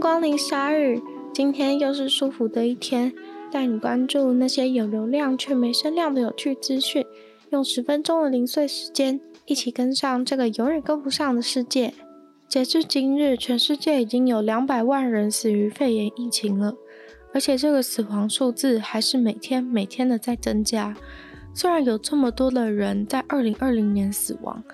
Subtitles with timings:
[0.00, 0.98] 光临鲨日，
[1.30, 3.12] 今天又是舒服的一天，
[3.52, 7.04] 带你关注那些有流量却没声量的有趣资讯，
[7.50, 11.92] 用十分钟的零碎时间，一起跟上这个永远跟不上的世界。
[12.48, 16.74] 截至今日，全世界已经有两百万人死于肺炎疫情了，
[17.34, 20.96] 而且这个死亡数字还是每天每天的在增加。
[21.52, 24.64] 虽然有这么多的人在二零二零年死亡。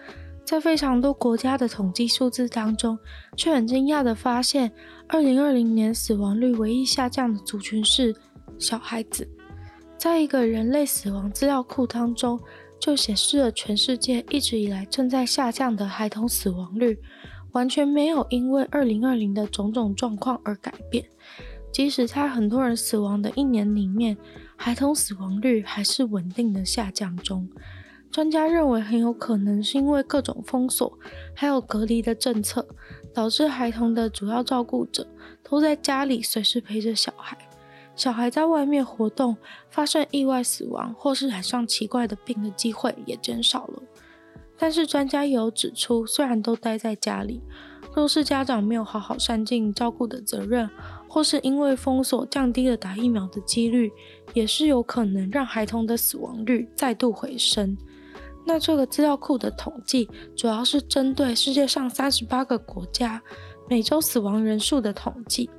[0.46, 2.96] 在非常多国家的统计数字当中，
[3.36, 4.70] 却很惊讶地发现
[5.08, 8.14] ，2020年死亡率唯一下降的族群是
[8.56, 9.28] 小孩子。
[9.98, 12.38] 在一个人类死亡资料库当中，
[12.78, 16.96] 就显示了全世界一直以来正在下降的孩童死亡率，
[17.50, 21.04] 完全没有因为2020的种种状况而改变。
[21.72, 24.16] 即使在很多人死亡的一年里面，
[24.54, 27.48] 孩童死亡率还是稳定的下降中。
[28.10, 30.98] 专家认为，很有可能是因为各种封锁
[31.34, 32.66] 还有隔离的政策，
[33.12, 35.06] 导致孩童的主要照顾者
[35.42, 37.36] 都在家里随时陪着小孩，
[37.94, 39.36] 小孩在外面活动
[39.68, 43.82] 发生意外死亡或是染上奇怪的病的机会也减少了。
[44.58, 47.42] 但是专家也有指出，虽然都待在家里，
[47.94, 50.70] 若是家长没有好好善尽照顾的责任，
[51.06, 53.92] 或是因为封锁降低了打疫苗的几率，
[54.32, 57.76] 也是有可能让孩童的死亡率再度回升。
[58.46, 63.20] 那这个资料库的统计主要是针对世界上三十八个国家
[63.68, 65.50] 每周死亡人数的统计，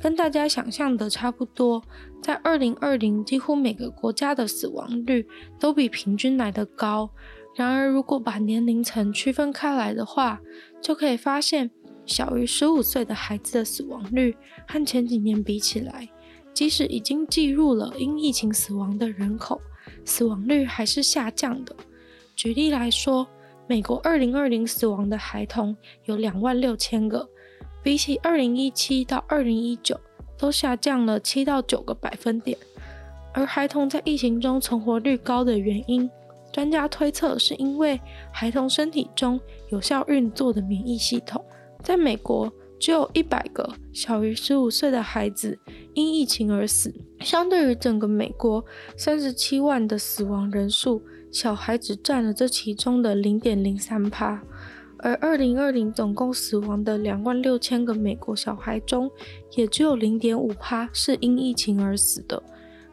[0.00, 1.80] 跟大家想象的差不多。
[2.20, 5.26] 在二零二零，几乎每个国家的死亡率
[5.58, 7.08] 都比平均来得高。
[7.54, 10.40] 然而，如果把年龄层区分开来的话，
[10.80, 11.70] 就可以发现，
[12.06, 16.08] 小于十五岁的孩子的死亡率和前几年比起来，
[16.54, 19.60] 即使已经计入了因疫情死亡的人口，
[20.04, 21.74] 死亡率还是下降的。
[22.42, 23.24] 举例来说，
[23.68, 25.76] 美国2020死亡的孩童
[26.06, 27.28] 有2万六千个，
[27.84, 29.96] 比起2017到2019
[30.36, 32.58] 都下降了7到9个百分点。
[33.32, 36.10] 而孩童在疫情中存活率高的原因，
[36.52, 38.00] 专家推测是因为
[38.32, 41.44] 孩童身体中有效运作的免疫系统。
[41.80, 45.56] 在美国，只有一百个小于15岁的孩子
[45.94, 48.64] 因疫情而死，相对于整个美国
[48.98, 51.00] 37万的死亡人数。
[51.32, 54.42] 小孩只占了这其中的零点零三趴，
[54.98, 59.10] 而二零二零总共死亡的两万六千个美国小孩中，
[59.56, 62.42] 也只有零点五趴是因疫情而死的。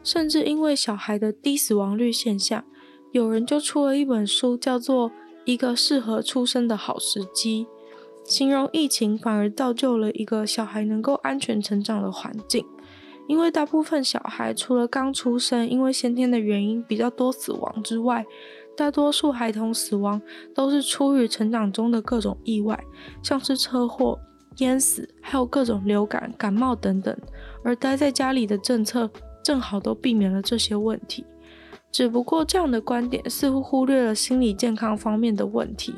[0.02, 2.64] 甚至因为小孩的低死亡率现象，
[3.12, 5.10] 有人就出了一本书，叫做
[5.44, 7.66] 《一个适合出生的好时机》，
[8.24, 12.64] 形容疫情反而造就了一个小孩能够安全成长的环境。
[13.30, 18.26] 因为大部分小孩除了刚出生，因为先天的原因比较多死亡之外，
[18.76, 20.20] 大多数孩童死亡
[20.52, 22.76] 都是出于成长中的各种意外，
[23.22, 24.18] 像是车祸、
[24.56, 27.16] 淹死，还有各种流感、感冒等等。
[27.62, 29.08] 而待在家里的政策
[29.44, 31.24] 正好都避免了这些问题。
[31.92, 35.94] 只不过这样的观点似乎忽略了心理健康方面的问题。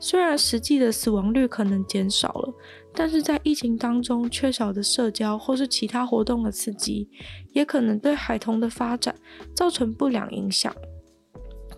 [0.00, 2.54] 虽然实际的死亡率可能减少了，
[2.98, 7.08] 但是在疫情当中缺少的社交或是其他活动的刺激，
[7.52, 9.14] 也可能对孩童的发展
[9.54, 10.74] 造成不良影响。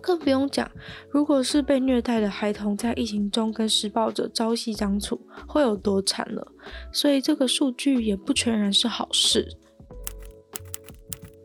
[0.01, 0.67] 更不用讲，
[1.11, 6.51] 如果是被虐待的孩童在疫情中跟施暴者朝夕相处，会有多惨了。
[6.91, 9.47] 所以这个数据也不全然是好事。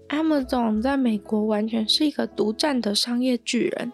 [0.08, 3.92] Amazon 在美国完全是一个独占的商业巨人。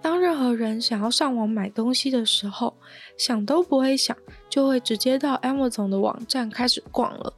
[0.00, 2.76] 当任何人想要上网买东西的时候，
[3.18, 4.16] 想都不会想，
[4.56, 7.30] 就会直接到 Amazon 的网站开始逛了。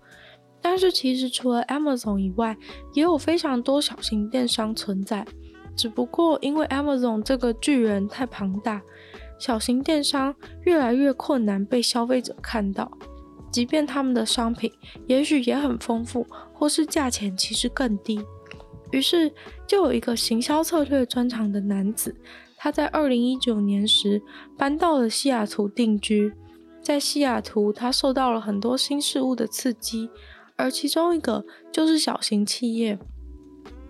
[0.62, 2.56] 但是其实除了 Amazon 以外，
[2.95, 5.27] 也有非常多小型电商存在。
[5.77, 8.81] 只不过因为 Amazon 这个巨人太庞大，
[9.37, 12.89] 小型电商越来越困难被消费者看到。
[13.51, 14.71] 即便他们的商品
[15.09, 18.25] 也许也很丰富，或是价钱其实更低。
[18.93, 19.33] 于是
[19.67, 22.15] 就有一个行销策略专长的男子。
[22.57, 24.23] 他在二零一九年时
[24.57, 26.33] 搬到了西雅图定居，
[26.83, 30.10] 在西雅图，他受到了很多新事物的刺激，
[30.57, 32.98] 而其中一个就是小型企业。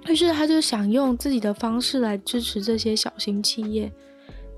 [0.07, 3.93] 于是他就想用自己的方式来支持这些小型企业。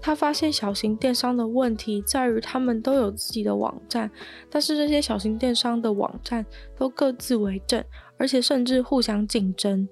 [0.01, 4.11] 他发现小型电商的问题在于他们都有自己的网站，
[4.49, 6.47] 但是这些小型电商的网站
[6.77, 7.85] 都各自为政，
[8.17, 9.89] 而且甚至互相竞争。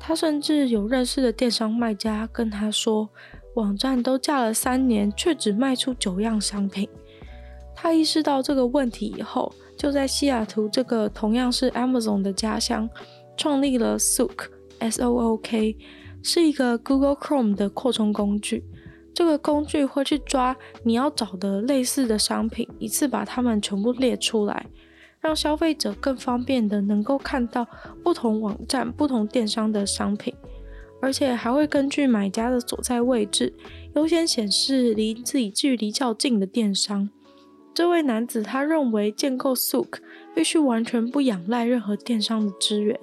[0.00, 3.10] 他甚至有认识的电商卖家跟他说。
[3.54, 6.88] 网站都架了三年，却只卖出九样商品。
[7.76, 12.88] 他意识到这个问题以后，就在西雅图这个同样是 Amazon 的家乡，
[13.36, 15.76] 创立了 Sook（S-O-O-K），
[16.22, 18.64] 是一个 Google Chrome 的扩充工具。
[19.12, 24.66] 这个工具会去抓你要找的类似的商品，一次把它们全部列出来，
[25.20, 27.66] 让消费者更方便的能够看到
[28.02, 30.34] 不同网站、不同电商的商品，
[31.00, 33.54] 而且还会根据买家的所在位置，
[33.94, 37.08] 优先显示离自己距离较近的电商。
[37.74, 39.98] 这位男子他认为建构 Souk
[40.32, 42.98] 必须完全不仰赖任何电商的支援，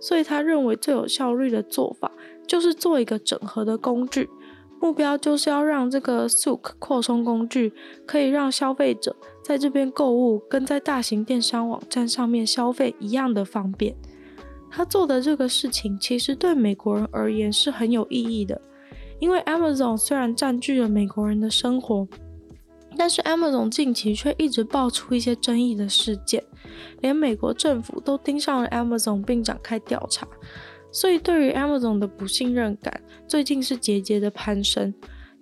[0.00, 2.10] 所以他认为最有效率的做法
[2.46, 4.28] 就是做一个整合的工具。
[4.80, 7.72] 目标就是要让这个 Souk 扩充工具
[8.04, 13.94] 可以让消费者在这边购物，跟在大型电商网站上面消费一样的方便。
[14.70, 18.60] 他做的这个事情其实对美国人而言是很有意义的，
[19.20, 22.06] 因为 Amazon 虽然占据了美国人的生活，
[22.96, 26.42] 但是 Amazon 近期却一直爆出一些争议的事件，
[27.00, 30.26] 连美国政府都盯上了 Amazon 并展开调查。
[30.92, 34.94] 所以，对于 Amazon 的不信任感最近是节节的攀升，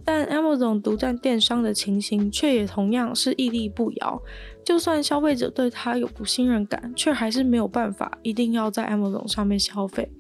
[0.03, 4.23] 但 Amazon 独占电商的情形却也同样是屹立不摇。
[4.65, 10.11] 就算消费者对它有不信任感，却还是没有办法一定要在 Amazon 上面消费。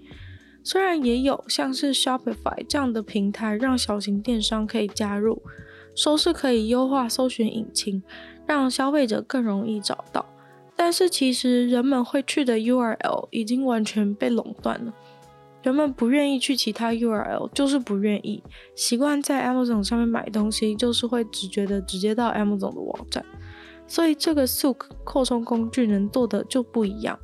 [0.63, 5.43] 虽然也有像是 Shopify 这样的平台，让小型电商可以加入，
[5.95, 8.03] 说是可以优化搜寻引擎，
[8.47, 10.25] 让消费者更容易找到，
[10.75, 14.93] 但是其实人们会去的 URL 已经完全被垄断了。
[15.63, 18.43] 人们不愿意去其他 URL，就是不愿意。
[18.75, 23.25] 习惯在 Amazon 上面买东西，就是会直觉的直接到 Amazon 的网站。
[23.87, 27.17] 所以这个 Souq 扩充工具能做的就不一样，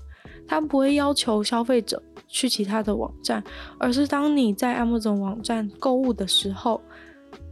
[0.47, 3.43] 它不会要求消费者去其他的网站，
[3.77, 6.81] 而是当你在 Amazon 网站购物的时候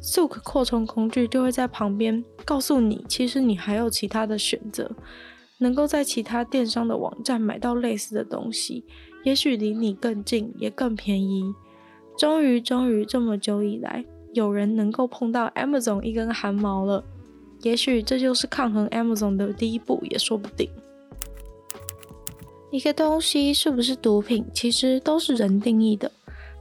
[0.01, 4.91] ，Souq 扩充工具就会在旁边告诉你，其实你还有其他的选择，
[5.59, 8.85] 能够在其他电商的网站买到类似的东西。
[9.25, 11.53] 也许离你更近，也更便宜。
[12.17, 17.05] 终于，终于这么久以来，有人能够碰到 Amazon 一根汗毛了。
[17.63, 20.71] 也许这就是抗衡 Amazon 的第一步，也说不定。
[22.71, 26.13] 一个东西是不是毒品，其实都是人定义的。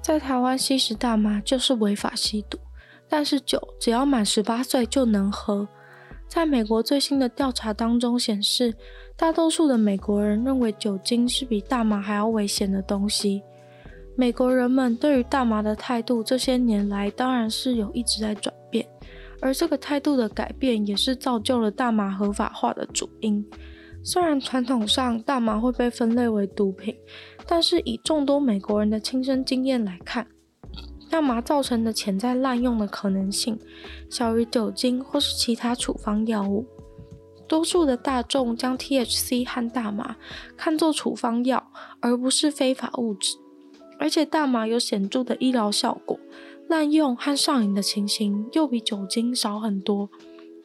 [0.02, 2.58] 在台湾吸食大麻就是违法吸毒，
[3.10, 5.68] 但是酒只要满十八岁就能喝。
[6.28, 8.74] 在美国最新的调查当中显示，
[9.16, 13.42] 大多数的美国人认为酒精是比大麻还要危险的东西。
[14.16, 18.86] 美国人们对于大麻的态度这些年来当然是有一直在转变，
[19.40, 23.46] 而这个态度的改变也是造就了大麻合法化的主因。
[24.04, 26.96] 虽然传统上大麻会被分类为毒品，
[27.46, 30.26] 但是以众多美国人的亲身经验来看，
[31.16, 33.58] 大麻造成的潜在滥用的可能性
[34.10, 36.66] 小于酒精或是其他处方药物。
[37.48, 40.18] 多数的大众将 THC 和大麻
[40.58, 41.72] 看作处方药，
[42.02, 43.38] 而不是非法物质。
[43.98, 46.20] 而且大麻有显著的医疗效果，
[46.68, 50.10] 滥用和上瘾的情形又比酒精少很多。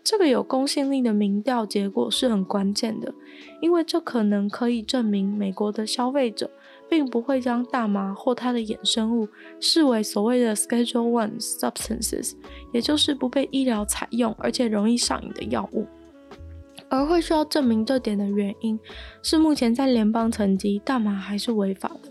[0.03, 3.15] 这个有公信力的民调结果是很关键的，
[3.63, 6.51] 因为这可能可以证明美国的消费者
[6.91, 9.29] 并不会将大麻或它的衍生物
[9.61, 12.33] 视为所谓的 Schedule One substances，
[12.73, 15.87] 也就是不被医疗采用而且容易上瘾的药物。
[16.89, 18.77] 而会需要证明这点的原因
[19.23, 22.11] 是，目前在联邦层级，大麻还是违法的。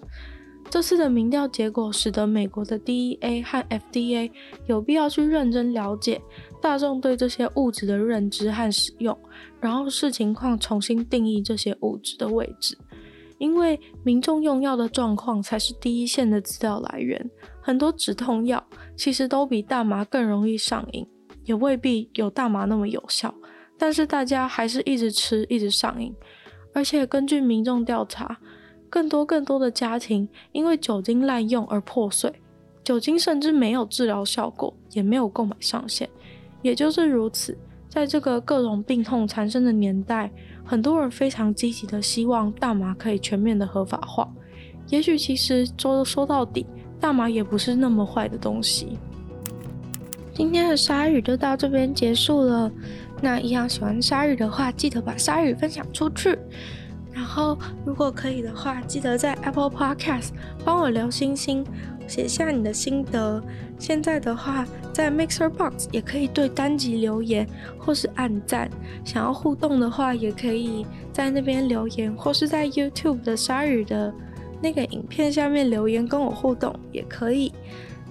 [0.69, 4.31] 这次的民调结果使得美国的 DEA 和 FDA
[4.67, 6.21] 有必要去认真了解
[6.61, 9.17] 大众对这些物质的认知和使用，
[9.59, 12.77] 然后视情况重新定义这些物质的位置。
[13.39, 17.29] 因为民众用药的状况才是第一线的资料来源，
[17.59, 18.63] 很多止痛药
[18.95, 21.07] 其实都比大麻更容易上瘾，
[21.45, 23.33] 也未必有大麻那么有效。
[23.77, 26.13] 但是大家还是一直吃，一直上瘾，
[26.73, 28.37] 而且根据民众调查，
[28.89, 32.31] 更多更多的家庭因为酒精滥用而破碎，
[32.83, 36.09] 酒精甚至没有治疗效果，也没有购买上限。
[36.61, 40.29] 也就是如此，在这个各种病痛缠身的年代，
[40.69, 44.29] 很多人非常积极的希望大麻可以全面的合法化。
[44.89, 46.63] 也许其实说说到底，
[46.99, 48.99] 大麻也不是那么坏的东西。
[50.31, 52.71] 今天的鲨鱼就到这边结束了。
[53.19, 56.37] 那一样喜欢鲨鱼的话，记得把鲨鱼分享出去。
[57.11, 60.29] 然后，如果可以的话，记得在 Apple Podcast
[60.63, 61.65] 帮我留星星，
[62.09, 63.41] 写下你的心得。
[63.77, 67.47] 现在的话，在 Mixer Box 也可以对单集留言
[67.77, 68.69] 或是按赞。
[69.05, 74.13] 想要互动的话，也可以在那边留言，或是在 YouTube 的鲨鱼的
[74.61, 77.53] 那个影片下面留言跟我互动也可以。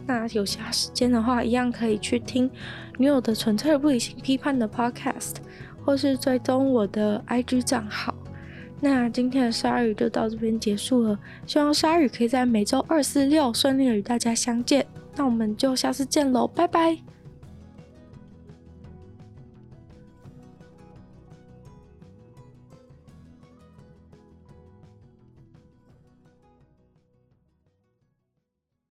[0.07, 2.51] 那有暇时间的话，一样可以去听
[2.97, 5.35] 女友的纯粹不理性批判的 Podcast，
[5.85, 8.15] 或是追踪我的 IG 账号。
[8.81, 14.87] 那今天的鲨鱼就到这边结束了，希望鲨鱼可以在每周二、四、六顺利的与大家相见。
[15.17, 17.18] 那我们就下次见喽，拜拜。